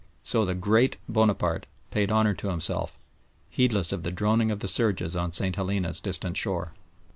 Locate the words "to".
2.33-2.49